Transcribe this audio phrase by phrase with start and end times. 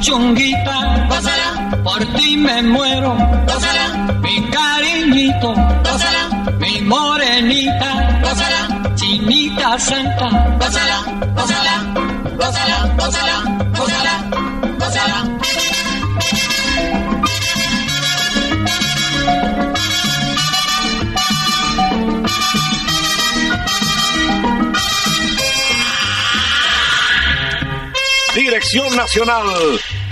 [0.00, 3.14] Mi puchunguita, gózala, por ti me muero,
[3.46, 5.52] gózala, mi cariñito,
[5.84, 11.02] gózala, mi morenita, gózala, chinita santa, gózala,
[11.34, 11.74] gózala,
[12.38, 13.44] gózala, gózala,
[13.76, 14.24] gózala,
[14.78, 15.40] gózala.
[28.34, 29.44] Dirección Nacional,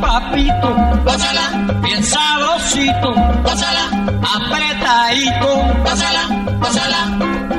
[0.00, 0.74] papito,
[1.04, 1.44] gózala,
[1.82, 3.84] bien sabrosito, gózala,
[4.36, 5.50] apretadito,
[5.84, 6.22] gózala,
[6.60, 7.00] gózala,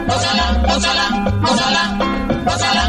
[0.07, 1.05] gózala,
[1.41, 2.84] gózala.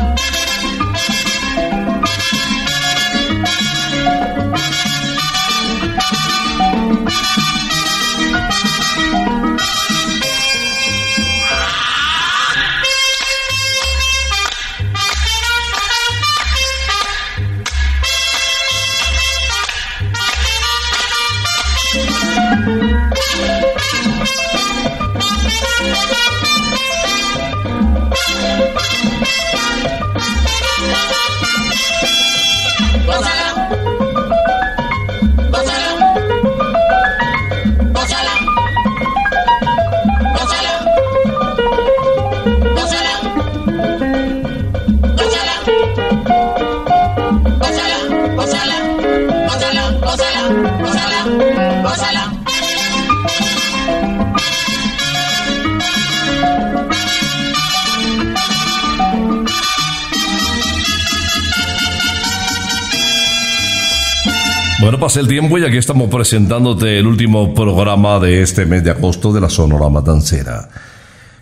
[64.86, 68.92] Bueno, pasa el tiempo y aquí estamos presentándote el último programa de este mes de
[68.92, 70.68] agosto de la Sonora Matancera.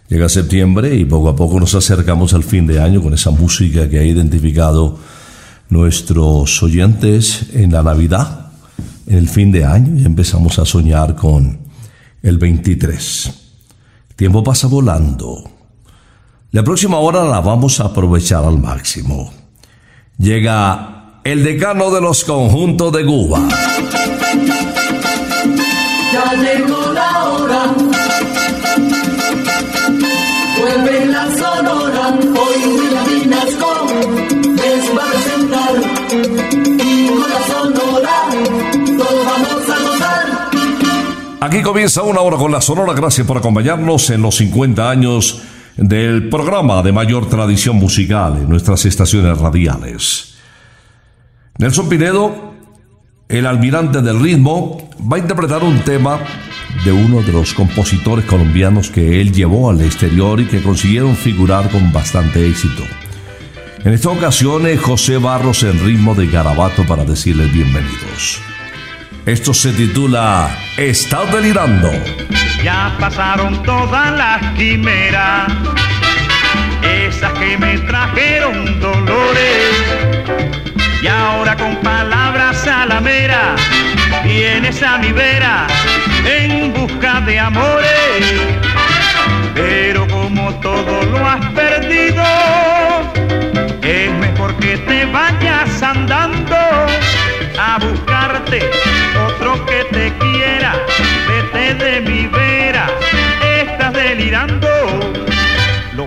[0.08, 3.86] Llega septiembre y poco a poco nos acercamos al fin de año con esa música
[3.86, 4.98] que ha identificado
[5.68, 8.50] nuestros oyentes en la Navidad,
[9.06, 11.58] en el fin de año, y empezamos a soñar con
[12.22, 13.26] el 23.
[14.08, 15.44] El tiempo pasa volando.
[16.50, 19.30] La próxima hora la vamos a aprovechar al máximo.
[20.16, 23.40] Llega el decano de los conjuntos de Cuba.
[26.12, 27.74] Ya llegó la hora.
[30.60, 32.18] Vuelve la sonora.
[32.20, 33.86] Hoy William Vinasco
[34.54, 35.74] les va a presentar.
[36.84, 38.16] Y con la sonora
[38.98, 40.50] todos vamos a gozar.
[41.40, 42.92] Aquí comienza una hora con la Sonora.
[42.92, 45.40] Gracias por acompañarnos en los 50 años
[45.76, 50.33] del programa de mayor tradición musical en nuestras estaciones radiales.
[51.56, 52.52] Nelson Pinedo,
[53.28, 56.18] el almirante del ritmo, va a interpretar un tema
[56.84, 61.70] de uno de los compositores colombianos que él llevó al exterior y que consiguieron figurar
[61.70, 62.82] con bastante éxito.
[63.84, 68.40] En esta ocasión es José Barros en ritmo de garabato para decirles bienvenidos.
[69.24, 71.88] Esto se titula Estás delirando.
[72.64, 75.52] Ya pasaron todas las quimeras,
[76.82, 80.63] esas que me trajeron dolores.
[81.04, 82.98] Y ahora con palabras a la
[84.24, 85.66] vienes a mi vera
[86.24, 88.24] en busca de amores.
[89.54, 92.24] Pero como todo lo has perdido,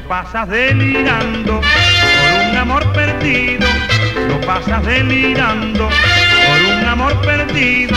[0.08, 3.68] pasas delirando por un amor perdido,
[4.30, 7.96] lo pasas delirando por un amor perdido,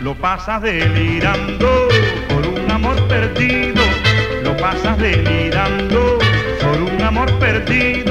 [0.00, 1.88] lo pasas delirando
[2.28, 3.82] por un amor perdido,
[4.44, 6.18] lo pasas delirando
[6.60, 8.09] por un amor perdido.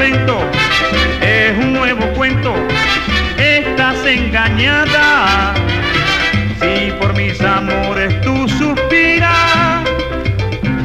[0.00, 2.52] Es un nuevo cuento,
[3.38, 5.54] estás engañada.
[6.60, 9.84] Si por mis amores tú suspiras,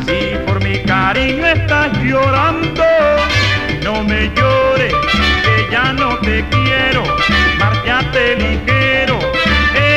[0.05, 2.83] si por mi cariño estás llorando,
[3.83, 7.03] no me llores, que ya no te quiero,
[7.57, 9.17] márchate ligero,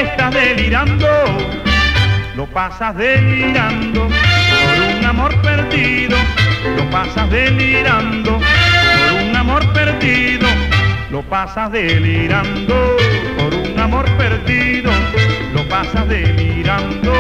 [0.00, 1.06] estás delirando,
[2.34, 6.16] lo pasas delirando por un amor perdido,
[6.78, 8.40] lo pasas delirando
[9.72, 10.46] perdido,
[11.10, 12.75] lo pasas delirando
[13.38, 14.90] por un amor perdido,
[15.52, 17.12] lo pasas delirando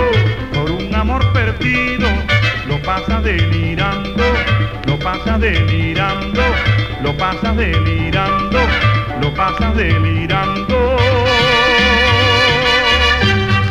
[0.54, 2.08] por un amor perdido,
[2.66, 4.22] lo pasas delirando,
[4.86, 6.42] lo pasas delirando,
[7.02, 8.58] lo pasas delirando,
[9.20, 10.76] lo pasas delirando.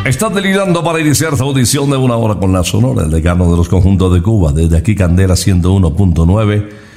[0.06, 3.58] Estás delirando para iniciar su audición de una hora con la Sonora, el decano de
[3.58, 6.91] los conjuntos de Cuba, desde aquí Candela 101.9.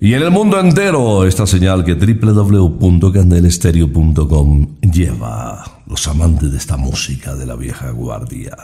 [0.00, 7.34] Y en el mundo entero, esta señal que www.candelestereo.com lleva los amantes de esta música
[7.34, 8.56] de la vieja guardia.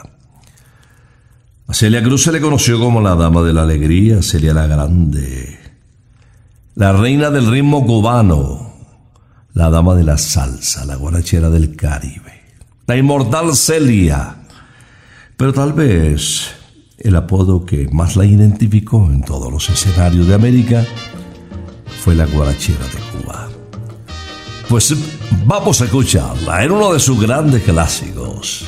[1.67, 5.59] A Celia Cruz se le conoció como la dama de la alegría, Celia la Grande,
[6.77, 8.73] la reina del ritmo cubano,
[9.55, 12.45] la dama de la salsa, la guarachera del Caribe,
[12.87, 14.37] la inmortal Celia.
[15.37, 16.53] Pero tal vez
[16.99, 20.87] el apodo que más la identificó en todos los escenarios de América
[22.05, 23.49] fue la guarachera de Cuba.
[24.69, 24.95] Pues
[25.47, 28.67] vamos a escucharla en uno de sus grandes clásicos.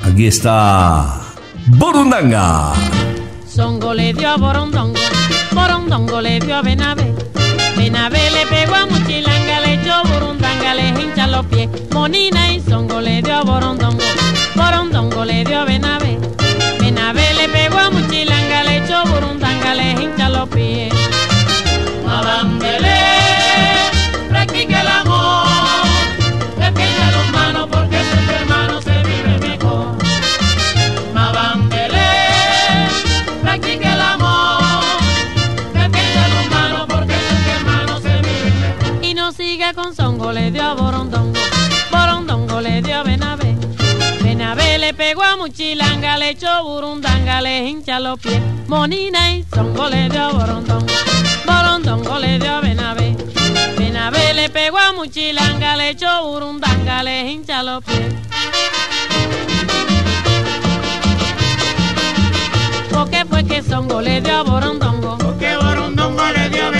[0.00, 1.22] Aquí está
[1.66, 2.72] Burundanga.
[3.48, 5.00] Songo le dio a Borondongo,
[5.50, 7.12] Borondongo le dio a Benavé.
[7.76, 11.68] Benavé le pegó a Muchilanga, le echó Burundanga, le hincha los pies.
[11.92, 14.04] Monina y Songo le dio a Borondongo,
[14.54, 16.16] Borondongo le dio a Benavé.
[16.78, 20.99] Benavé le pegó a Muchilanga, le echó Burundanga, le hincha los pies.
[46.30, 48.40] Echó Burundanga, le hincha los pies.
[48.68, 50.86] Monina y Songo le dio Borondongo,
[51.44, 53.16] Borondongo le dio a Benabé.
[53.76, 58.14] Benabé le pegó a Muchilanga, le echó Burundanga, le hincha los pies.
[62.92, 65.18] Porque fue que Songo le dio Borondongo.
[65.18, 66.70] Porque Borondongo le dio a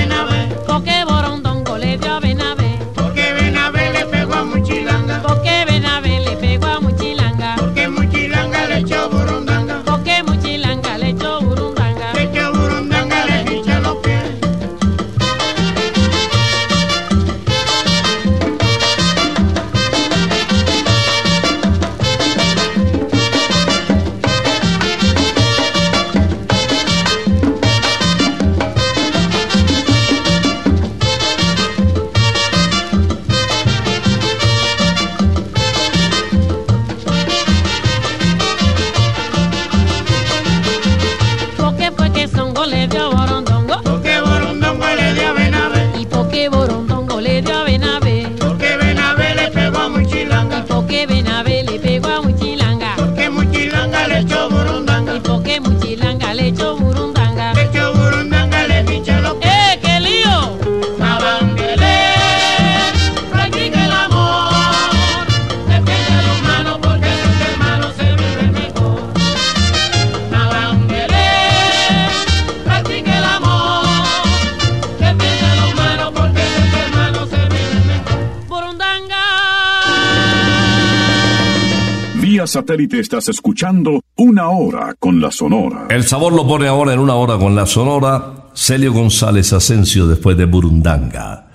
[82.51, 85.87] satélite estás escuchando Una Hora con la Sonora.
[85.89, 90.37] El sabor lo pone ahora en una hora con la sonora Celio González Asensio después
[90.37, 91.53] de Burundanga.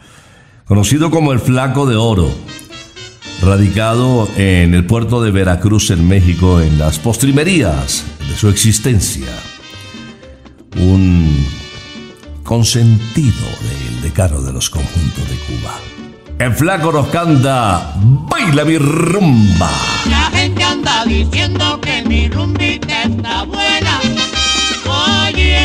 [0.64, 2.30] Conocido como el Flaco de Oro.
[3.42, 9.28] Radicado en el puerto de Veracruz en México en las postrimerías de su existencia.
[10.78, 11.46] Un
[12.44, 15.74] consentido del decano de los conjuntos de Cuba.
[16.40, 19.70] El flaco nos canta Baila mi rumba.
[20.56, 24.00] La gente anda diciendo que mi rumbita está buena.
[25.28, 25.60] Oye,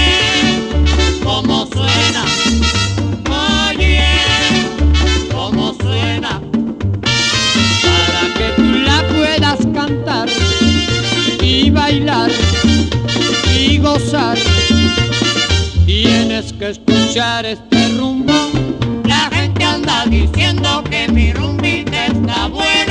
[1.23, 2.25] cómo suena.
[3.69, 4.03] Oye,
[5.33, 6.41] cómo suena.
[7.03, 10.29] Para que tú la puedas cantar
[11.41, 12.33] y bailar
[13.57, 14.39] y gozar,
[15.87, 18.51] tienes que escuchar este rumbo.
[19.05, 22.90] La gente anda diciendo que mi rumbita está buena.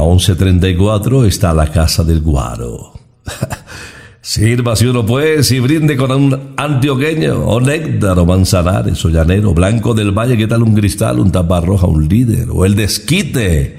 [0.00, 2.92] 81, 1134, está la Casa del Guaro.
[4.20, 9.94] Sírvase uno pues y brinde con un antioqueño, o néctar, o manzanares, o llanero, blanco
[9.94, 13.78] del valle, ¿qué tal un cristal, un tapa roja, un líder, o el desquite?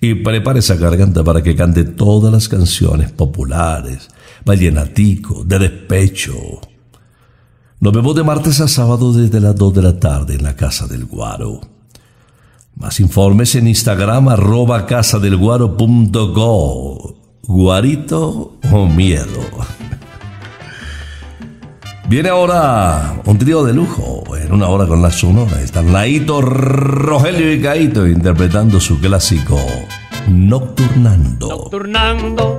[0.00, 4.08] Y prepare esa garganta para que cante todas las canciones populares,
[4.44, 6.34] vallenatico, de despecho.
[7.80, 10.86] Nos vemos de martes a sábado desde las 2 de la tarde en la Casa
[10.86, 11.75] del Guaro.
[12.76, 17.14] Más informes en Instagram arroba casadelguaro.go.
[17.44, 19.40] Guarito o miedo.
[22.06, 25.58] Viene ahora un trío de lujo en una hora con la sonora.
[25.62, 29.58] Están Laito, Rogelio y Caito interpretando su clásico
[30.28, 31.48] Nocturnando.
[31.48, 32.58] Nocturnando,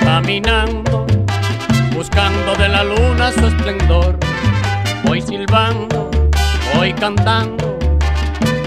[0.00, 1.06] caminando,
[1.94, 4.18] buscando de la luna su esplendor.
[5.04, 6.10] Voy silbando,
[6.74, 7.73] voy cantando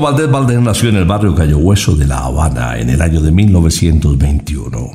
[0.00, 3.30] Valdés Valdés nació en el barrio Cayo Hueso de La Habana en el año de
[3.30, 4.90] 1921.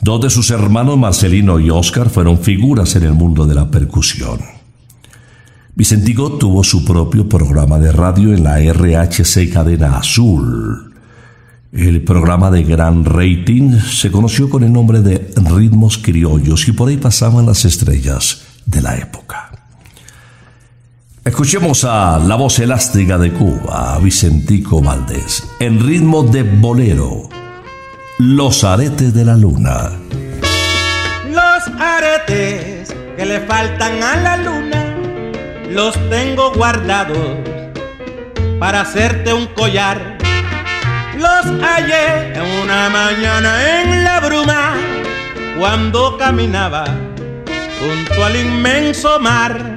[0.00, 4.40] Dos de sus hermanos, Marcelino y Oscar, fueron figuras en el mundo de la percusión.
[5.74, 10.94] Vicentico tuvo su propio programa de radio en la RHC Cadena Azul.
[11.72, 16.88] El programa de gran rating se conoció con el nombre de Ritmos Criollos y por
[16.88, 19.45] ahí pasaban las estrellas de la época.
[21.26, 27.28] Escuchemos a la voz elástica de Cuba, Vicentico Valdés, en ritmo de bolero,
[28.18, 29.90] Los aretes de la luna.
[31.28, 34.96] Los aretes que le faltan a la luna
[35.68, 37.38] los tengo guardados
[38.60, 40.18] para hacerte un collar.
[41.18, 44.76] Los hallé en una mañana en la bruma
[45.58, 46.84] cuando caminaba
[47.80, 49.76] junto al inmenso mar.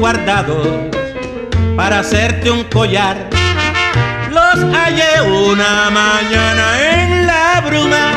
[0.00, 0.66] Guardados
[1.76, 3.28] para hacerte un collar.
[4.30, 8.12] Los hallé una mañana en la bruma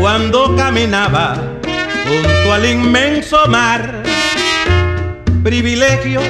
[0.00, 1.34] cuando caminaba
[2.08, 4.02] junto al inmenso mar.
[5.44, 6.22] Privilegio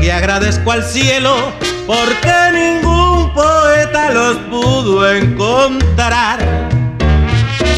[0.00, 1.52] que agradezco al cielo
[1.86, 6.38] porque ningún poeta los pudo encontrar.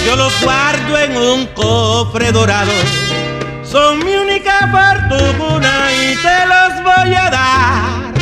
[0.07, 2.71] Yo los guardo en un cofre dorado.
[3.70, 8.14] Son mi única fortuna y te los voy a dar.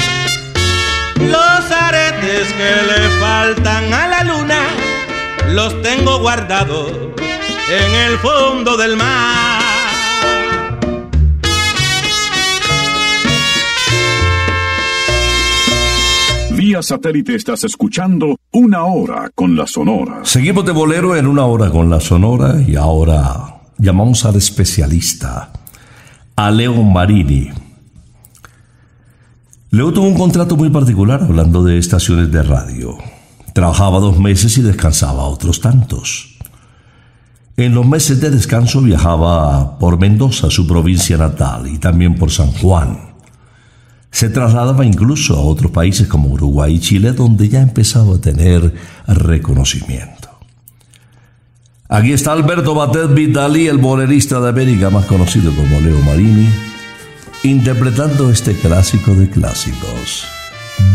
[1.20, 4.61] Los aretes que le faltan a la luna
[5.50, 6.90] los tengo guardados
[7.68, 9.62] en el fondo del mar.
[16.52, 20.20] Vía satélite estás escuchando Una Hora con la Sonora.
[20.22, 25.52] Seguimos de bolero en una hora con la Sonora y ahora llamamos al especialista,
[26.37, 27.50] a Leo Marini.
[29.70, 32.96] Leo tuvo un contrato muy particular hablando de estaciones de radio.
[33.52, 36.37] Trabajaba dos meses y descansaba otros tantos.
[37.56, 42.50] En los meses de descanso viajaba por Mendoza, su provincia natal, y también por San
[42.50, 43.14] Juan.
[44.10, 48.74] Se trasladaba incluso a otros países como Uruguay y Chile, donde ya empezaba a tener
[49.06, 50.13] reconocimiento.
[51.94, 56.52] Aquí está Alberto Batet Vitali, el bolerista de América, más conocido como Leo Marini,
[57.44, 60.26] interpretando este clásico de clásicos.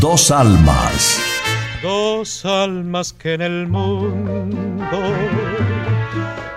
[0.02, 1.18] Dos almas.
[1.82, 5.00] Dos almas que en el mundo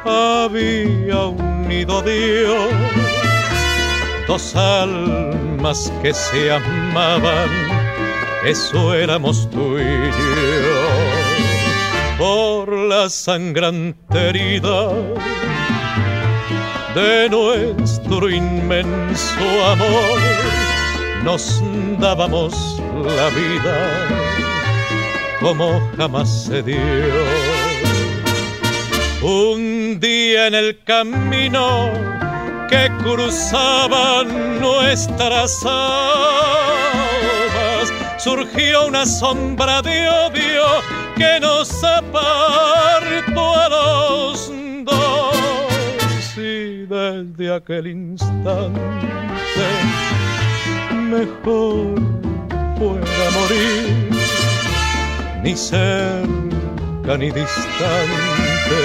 [0.04, 2.72] había unido Dios.
[4.26, 7.48] Dos almas que se amaban,
[8.44, 10.81] eso éramos tú y yo.
[12.22, 14.92] Por la sangrante herida
[16.94, 20.20] de nuestro inmenso amor,
[21.24, 21.60] nos
[21.98, 24.08] dábamos la vida
[25.40, 26.78] como jamás se dio.
[29.20, 31.90] Un día en el camino
[32.70, 37.02] que cruzaban nuestras almas,
[38.18, 44.50] surgió una sombra de odio que nos apartó a los
[44.84, 46.36] dos.
[46.36, 48.80] Y desde aquel instante,
[50.92, 51.94] mejor
[52.76, 54.10] fuera morir,
[55.44, 58.80] ni cerca ni distante,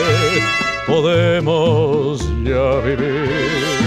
[0.86, 3.87] podemos ya vivir.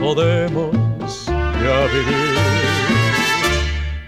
[0.00, 0.72] podemos
[1.26, 2.36] ya vivir,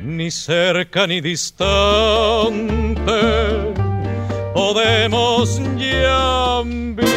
[0.03, 1.71] ni cerca ni distante,
[4.55, 7.11] podemos ya vivir.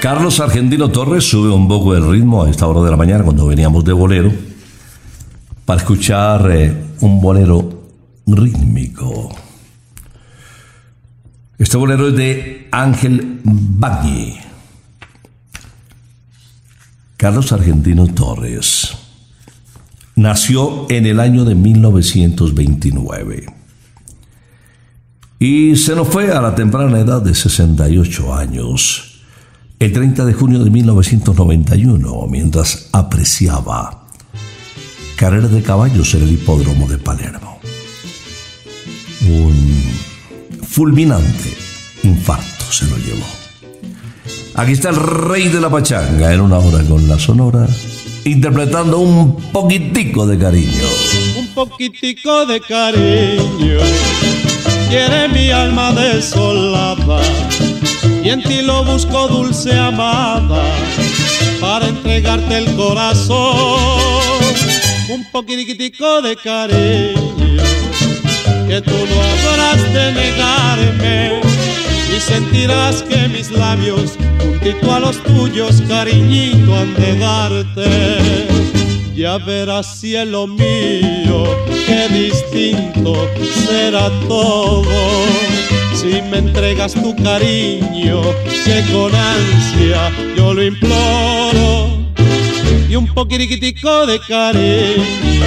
[0.00, 3.46] Carlos Argentino Torres sube un poco el ritmo a esta hora de la mañana cuando
[3.46, 4.32] veníamos de bolero
[5.64, 7.82] para escuchar eh, un bolero
[8.26, 9.34] rítmico.
[11.58, 14.45] Este bolero es de Ángel Bagni.
[17.16, 18.94] Carlos Argentino Torres
[20.16, 23.46] nació en el año de 1929
[25.38, 29.22] y se nos fue a la temprana edad de 68 años,
[29.78, 34.06] el 30 de junio de 1991, mientras apreciaba
[35.16, 37.58] carrera de caballos en el hipódromo de Palermo.
[39.28, 39.82] Un
[40.62, 41.56] fulminante
[42.02, 43.35] infarto se lo llevó.
[44.58, 47.66] Aquí está el rey de la pachanga en una hora con la sonora,
[48.24, 50.88] interpretando un poquitico de cariño.
[51.38, 53.80] Un poquitico de cariño
[54.88, 57.20] quiere mi alma desolada
[58.24, 60.64] y en ti lo busco dulce amada
[61.60, 63.78] para entregarte el corazón.
[65.10, 67.62] Un poquitico de cariño
[68.66, 71.40] que tú no habrás de negarme
[72.16, 74.16] y sentirás que mis labios
[74.66, 78.46] juntito a los tuyos cariñito han de darte.
[79.14, 81.44] Ya verás cielo mío
[81.86, 83.28] qué distinto
[83.66, 84.84] será todo.
[85.94, 88.20] Si me entregas tu cariño
[88.64, 92.06] que con ansia yo lo imploro.
[92.88, 95.46] Y un poquitico de cariño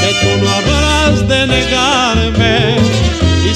[0.00, 2.76] que tú no habrás de negarme.
[2.82, 2.85] y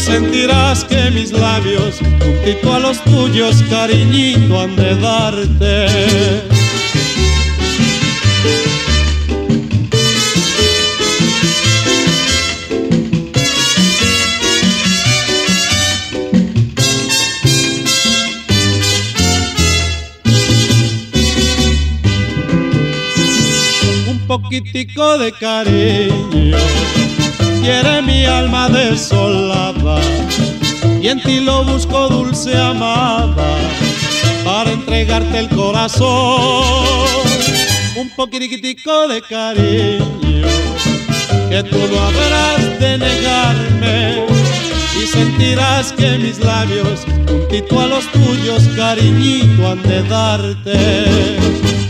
[0.01, 5.87] sentirás que mis labios, juntito a los tuyos, cariñito han de darte.
[24.09, 26.59] Un poquitico de cariño.
[27.62, 30.01] Quiere mi alma desolada
[31.03, 33.59] y en ti lo busco dulce amada
[34.44, 36.75] para entregarte el corazón.
[37.96, 40.46] Un poquitico de cariño
[41.51, 44.25] que tú no habrás de negarme
[45.03, 51.89] y sentirás que mis labios juntito a los tuyos cariñito han de darte.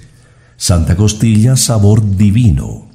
[0.57, 2.89] Santa Costilla, sabor divino.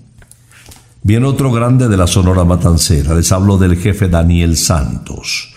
[1.02, 5.54] Bien otro grande de la Sonora Matancera, les hablo del jefe Daniel Santos.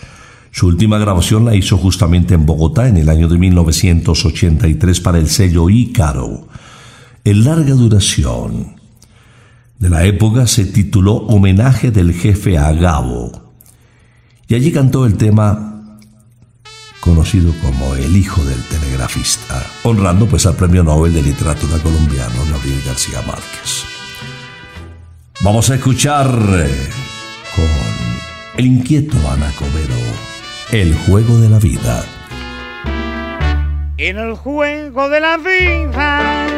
[0.50, 5.28] Su última grabación la hizo justamente en Bogotá en el año de 1983 para el
[5.28, 6.48] sello Ícaro.
[7.24, 8.77] En larga duración
[9.78, 13.54] de la época se tituló Homenaje del jefe a Gabo.
[14.48, 15.98] Y allí cantó el tema
[17.00, 22.82] conocido como el hijo del telegrafista, honrando pues al Premio Nobel de Literatura colombiano Gabriel
[22.84, 23.84] García Márquez.
[25.42, 26.88] Vamos a escuchar eh,
[27.54, 29.94] con el inquieto Anacobero
[30.72, 32.04] el juego de la vida.
[33.96, 36.57] En el juego de la vida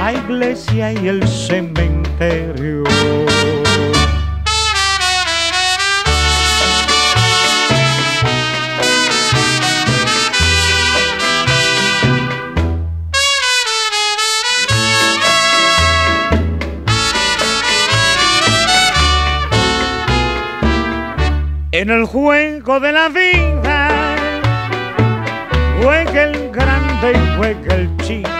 [0.00, 2.84] la iglesia y el cementerio.
[21.72, 24.16] En el juego de la vida
[25.82, 28.39] juega el grande y juega el chico,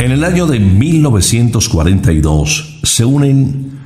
[0.00, 3.78] En el año de 1942 se unen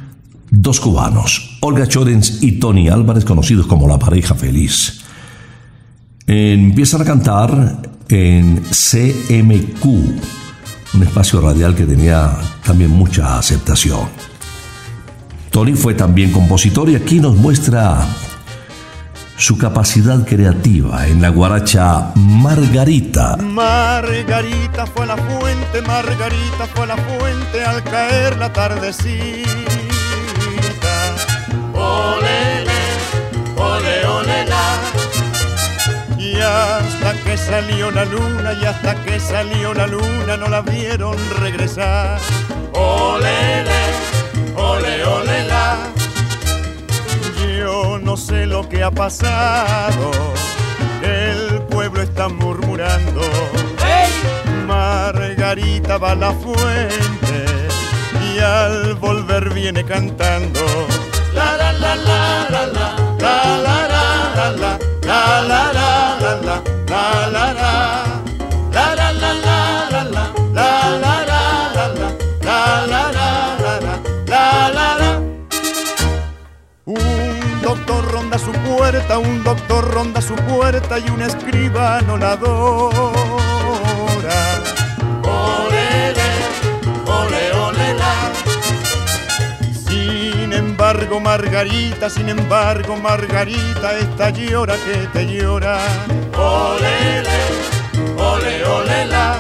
[0.49, 5.01] dos cubanos, Olga Chorens y Tony Álvarez, conocidos como la pareja feliz.
[6.25, 9.85] Empiezan a cantar en CMQ,
[10.95, 14.09] un espacio radial que tenía también mucha aceptación.
[15.51, 18.07] Tony fue también compositor y aquí nos muestra
[19.37, 23.37] su capacidad creativa en la guaracha Margarita.
[23.37, 29.51] Margarita fue la fuente, Margarita fue la fuente al caer la tardecita.
[31.73, 32.83] Olele,
[33.57, 34.79] ole, ole, la.
[36.19, 41.17] Y hasta que salió la luna, y hasta que salió la luna no la vieron
[41.41, 42.21] regresar.
[42.73, 43.83] Olele,
[44.57, 45.54] ole, ole, la
[47.85, 50.11] yo no sé lo que ha pasado,
[51.03, 53.21] el pueblo está murmurando.
[54.67, 57.39] Margarita va a la fuente
[58.27, 60.65] y al volver viene cantando.
[61.35, 62.23] La la la la
[62.55, 62.87] la la
[63.25, 66.57] la la la la la la la la la la
[67.35, 67.54] la la
[78.85, 83.01] puerta, un doctor ronda su puerta y un escribano la adora.
[85.23, 86.31] Olele,
[87.07, 88.15] ole, ole, la.
[89.89, 95.79] Sin embargo, Margarita, sin embargo, Margarita, esta llora que te llora.
[96.37, 97.41] Olele,
[98.19, 99.37] ole, ole, la.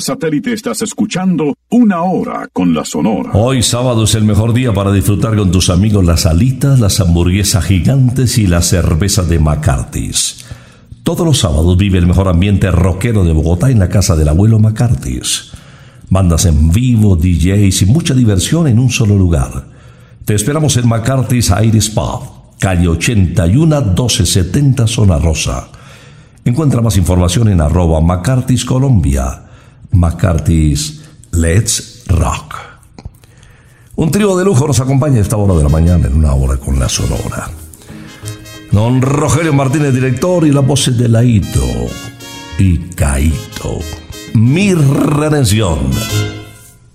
[0.00, 3.30] Satélite estás escuchando Una Hora con la Sonora.
[3.34, 7.64] Hoy sábado es el mejor día para disfrutar con tus amigos las alitas, las hamburguesas
[7.64, 10.44] gigantes y la cerveza de McCarthy's.
[11.02, 14.58] Todos los sábados vive el mejor ambiente rockero de Bogotá en la casa del abuelo
[14.58, 15.52] McCarthy's.
[16.08, 19.66] Bandas en vivo, DJs y mucha diversión en un solo lugar.
[20.24, 25.68] Te esperamos en McCarthy's Aires Pub, calle 81 1270 Zona Rosa.
[26.44, 29.42] Encuentra más información en arroba McCarthy's Colombia.
[29.92, 31.02] McCarthy's
[31.32, 32.54] Let's Rock.
[33.94, 36.56] Un trío de lujo nos acompaña a esta hora de la mañana en una hora
[36.56, 37.50] con la Sonora.
[38.72, 41.66] Don Rogelio Martínez, director, y la voz de Laito
[42.58, 43.78] y Caito.
[44.34, 45.78] Mi redención.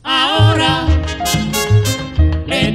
[0.03, 0.87] Ahora
[2.47, 2.71] le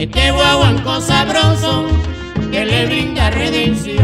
[0.00, 1.84] Este guaguanco sabroso
[2.50, 3.99] que le brinda redención.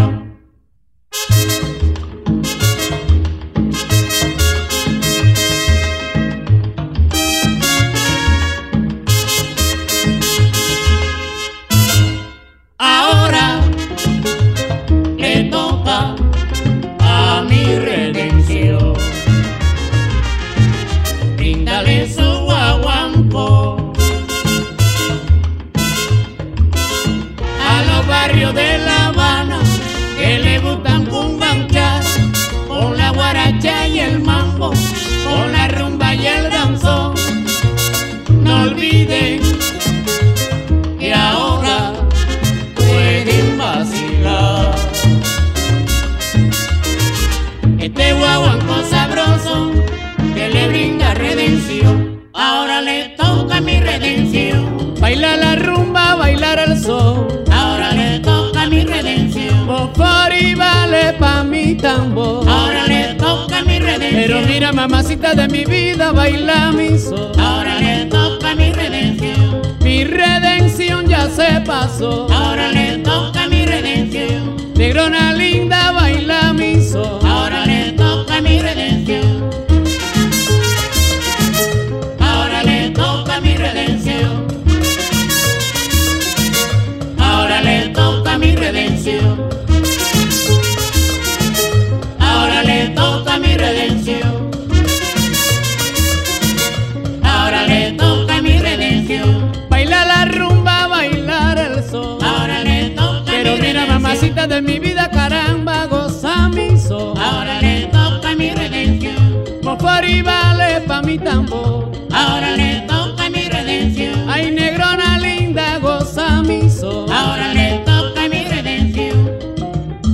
[112.12, 114.28] Ahora le toca mi redención.
[114.28, 117.10] Ay, negrona linda, goza mi sol.
[117.12, 119.30] Ahora le toca mi redención.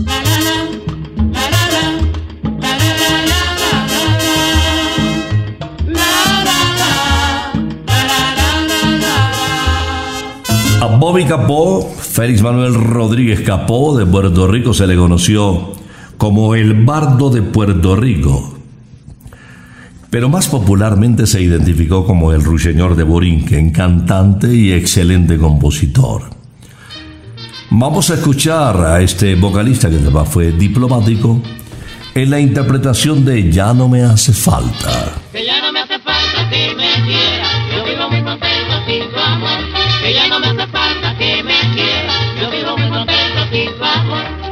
[0.05, 0.57] La la la,
[1.33, 1.85] la la la,
[2.59, 3.71] la la la la la
[5.87, 6.01] la
[6.45, 6.59] la la
[8.39, 8.81] la la
[10.81, 15.73] la A Bobby Capó, Félix Manuel Rodríguez Capó de Puerto Rico se le conoció
[16.19, 18.55] como el bardo de Puerto Rico.
[20.13, 26.25] Pero más popularmente se identificó como el ruiseñor de Borinquen, cantante y excelente compositor.
[27.71, 31.41] Vamos a escuchar a este vocalista que además fue diplomático
[32.15, 35.15] en la interpretación de Ya no me hace falta.
[35.33, 39.19] Que ya no me hace falta que me quiera, yo vivo muy contento sin tu
[39.19, 39.61] amor.
[40.03, 43.83] Que ya no me hace falta que me quiera, yo vivo muy contento sin tu
[43.83, 44.42] amor.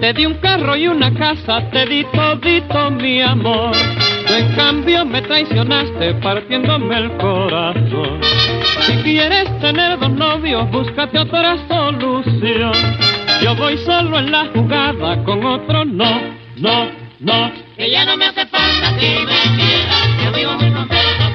[0.00, 3.72] Te di un carro y una casa, te di todito mi amor.
[4.28, 8.20] Tú en cambio me traicionaste partiéndome el corazón.
[8.86, 12.72] Si quieres tener dos novios, búscate otra solución.
[13.42, 16.20] Yo voy solo en la jugada, con otro no,
[16.56, 17.52] no, no.
[17.76, 21.34] Que ya no me hace falta que me quiera, yo vivo muy contento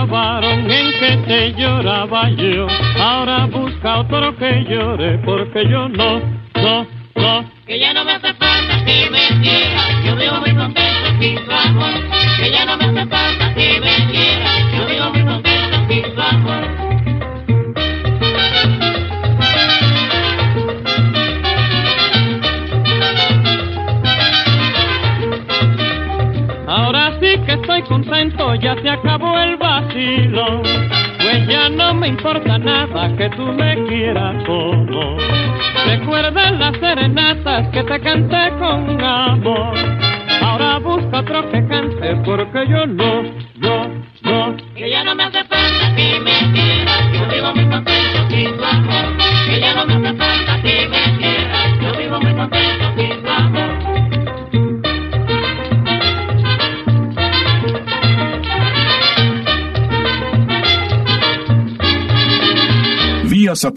[0.00, 2.66] se acabaron en que te lloraba yo.
[2.98, 6.39] Ahora busca otro que llore porque yo no.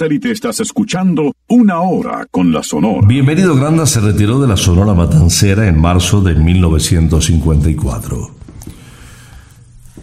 [0.03, 3.07] Satélite estás escuchando Una Hora con la Sonora.
[3.07, 8.31] Bienvenido Granda se retiró de la Sonora Matancera en marzo de 1954.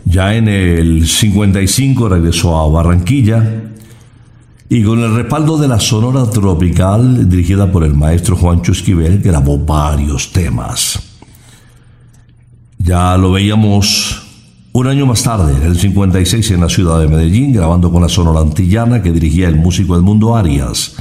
[0.07, 3.62] Ya en el 55 regresó a Barranquilla
[4.70, 9.59] y con el respaldo de la Sonora Tropical dirigida por el maestro Juancho Esquivel grabó
[9.59, 10.98] varios temas.
[12.78, 14.19] Ya lo veíamos
[14.72, 18.08] un año más tarde, en el 56, en la ciudad de Medellín, grabando con la
[18.08, 20.94] Sonora Antillana que dirigía el músico Edmundo Arias.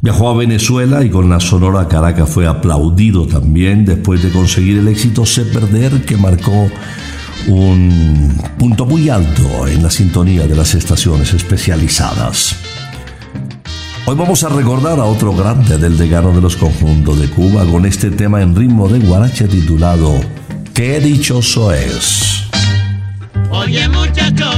[0.00, 4.86] Viajó a Venezuela y con la Sonora Caracas fue aplaudido también después de conseguir el
[4.86, 6.70] éxito Sé Perder que marcó
[7.48, 12.54] un punto muy alto en la sintonía de las estaciones especializadas.
[14.06, 17.84] Hoy vamos a recordar a otro grande del decano de los conjuntos de Cuba con
[17.84, 20.14] este tema en ritmo de guaracha titulado
[20.72, 22.27] Qué dichoso es.
[23.50, 24.57] Oye muchacho,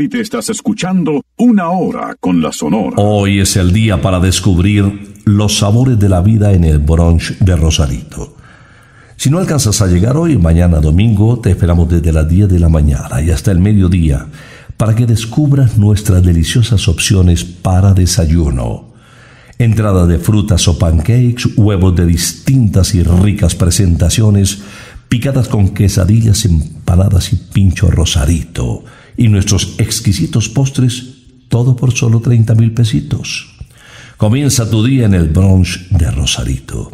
[0.00, 2.96] satélite estás escuchando Una Hora con la Sonora.
[2.96, 7.54] Hoy es el día para descubrir los sabores de la vida en el brunch de
[7.54, 8.34] Rosarito.
[9.16, 12.70] Si no alcanzas a llegar hoy, mañana domingo, te esperamos desde las 10 de la
[12.70, 14.26] mañana y hasta el mediodía
[14.78, 18.94] para que descubras nuestras deliciosas opciones para desayuno.
[19.58, 24.62] Entrada de frutas o pancakes, huevos de distintas y ricas presentaciones,
[25.10, 28.82] picadas con quesadillas, empanadas y pincho rosarito.
[29.16, 31.04] Y nuestros exquisitos postres,
[31.48, 33.54] todo por solo 30 mil pesitos.
[34.16, 36.90] Comienza tu día en el brunch de Rosarito.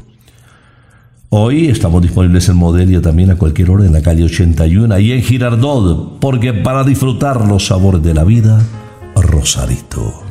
[1.28, 5.22] Hoy estamos disponibles en Modelia también a cualquier hora en la calle 81 y en
[5.22, 8.64] Girardot, porque para disfrutar los sabores de la vida,
[9.16, 10.22] Rosarito.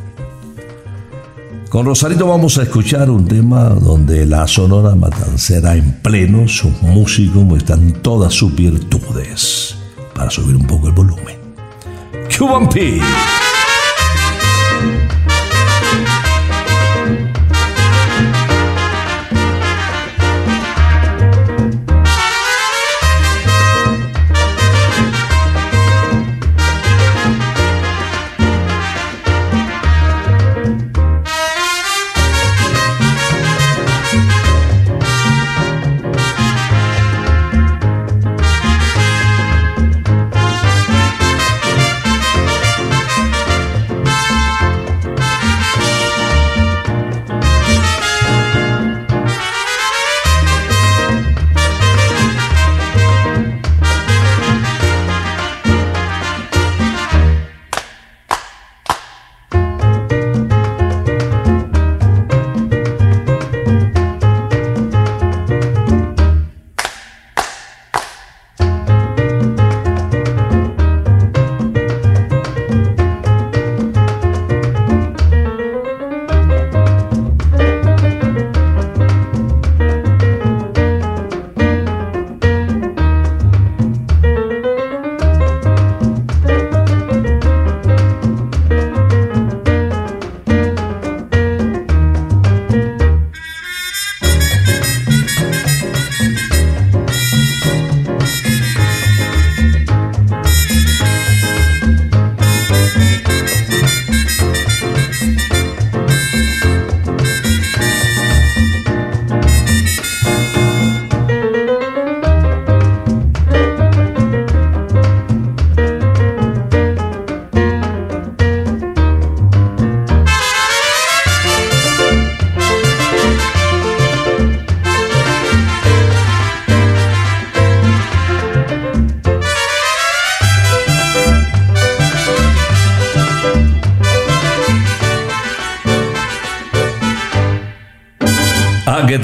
[1.69, 7.43] Con Rosarito vamos a escuchar un tema donde la Sonora Matancera en pleno, sus músicos
[7.43, 9.75] muestran todas sus virtudes.
[10.15, 11.44] Para subir un poco el volumen.
[12.37, 13.01] 큐범피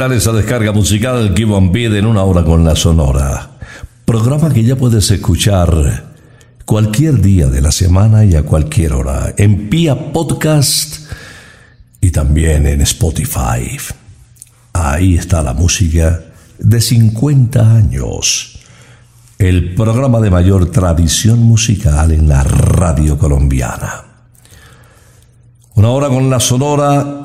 [0.09, 3.51] esa descarga musical Give on Beat en una hora con la Sonora?
[4.03, 6.05] Programa que ya puedes escuchar
[6.65, 11.11] cualquier día de la semana y a cualquier hora en Pia Podcast
[12.01, 13.77] y también en Spotify.
[14.73, 16.19] Ahí está la música
[16.57, 18.59] de 50 años.
[19.37, 24.03] El programa de mayor tradición musical en la radio colombiana.
[25.75, 27.20] Una hora con la Sonora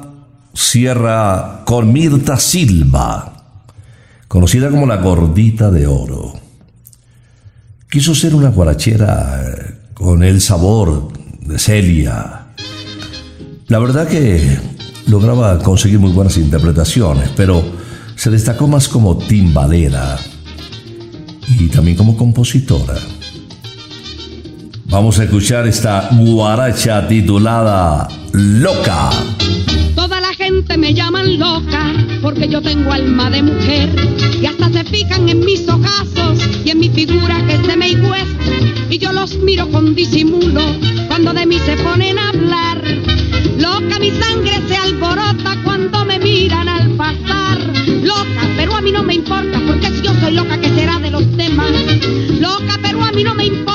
[0.56, 3.44] cierra con Mirta Silva,
[4.26, 6.32] conocida como la gordita de oro.
[7.90, 12.46] Quiso ser una guarachera eh, con el sabor de Celia.
[13.68, 14.58] La verdad que
[15.08, 17.62] lograba conseguir muy buenas interpretaciones, pero
[18.16, 20.16] se destacó más como timbalera
[21.48, 22.94] y también como compositora.
[24.86, 29.10] Vamos a escuchar esta guaracha titulada Loca.
[30.68, 33.88] Gente me llaman loca porque yo tengo alma de mujer
[34.40, 37.96] y hasta se fijan en mis ojazos y en mi figura que es de May
[38.90, 40.62] y yo los miro con disimulo
[41.06, 42.82] cuando de mí se ponen a hablar.
[43.58, 47.60] Loca mi sangre se alborota cuando me miran al pasar.
[48.02, 51.12] Loca, pero a mí no me importa porque si yo soy loca que será de
[51.12, 51.70] los demás.
[52.40, 53.65] Loca, pero a mí no me importa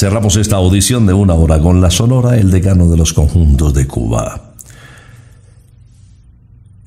[0.00, 3.86] cerramos esta audición de una hora con la Sonora, el decano de los conjuntos de
[3.86, 4.54] Cuba.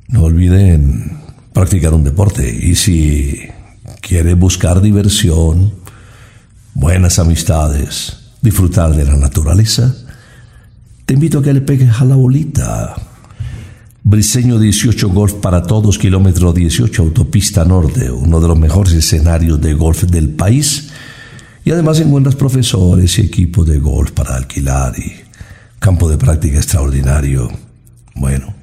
[0.07, 1.19] No olviden
[1.53, 3.39] practicar un deporte y si
[4.01, 5.75] quiere buscar diversión,
[6.73, 9.95] buenas amistades, disfrutar de la naturaleza,
[11.05, 12.95] te invito a que le pegues a la bolita.
[14.01, 19.75] Briseño 18 Golf para todos, kilómetro 18, autopista norte, uno de los mejores escenarios de
[19.75, 20.89] golf del país.
[21.65, 25.13] Y además encuentras profesores y equipos de golf para alquilar y
[25.79, 27.49] campo de práctica extraordinario.
[28.15, 28.53] Bueno,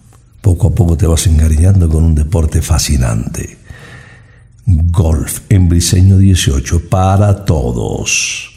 [0.41, 3.59] poco a poco te vas encariñando con un deporte fascinante.
[4.67, 8.51] Golf en Briseño 18 para todos.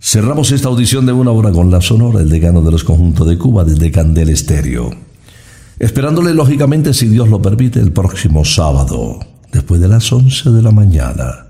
[0.00, 3.36] Cerramos esta audición de una hora con la Sonora, el decano de los conjuntos de
[3.36, 4.90] Cuba desde Candel Estéreo.
[5.78, 9.20] Esperándole lógicamente, si Dios lo permite, el próximo sábado,
[9.52, 11.49] después de las 11 de la mañana.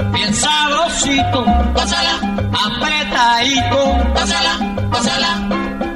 [0.31, 2.15] bien sabrosito, pásala,
[2.65, 3.79] apretadito,
[4.13, 4.53] pásala,
[4.89, 5.31] pásala,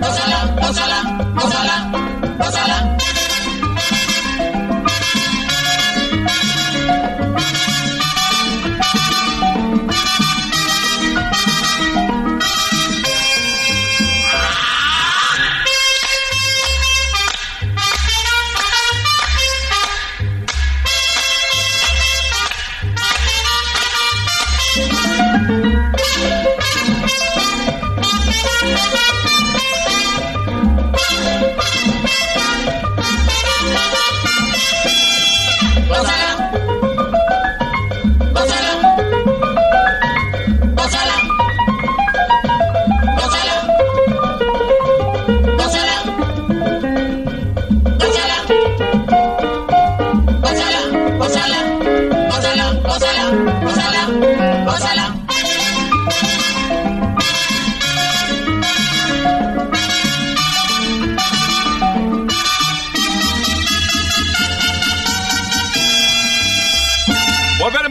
[0.02, 1.85] pásala, pásala, pásala.